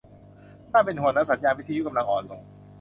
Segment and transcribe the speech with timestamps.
[0.71, 2.41] น่าเป็นห่วงนะ สัญญาณวิทยุกำลังอ่อนลง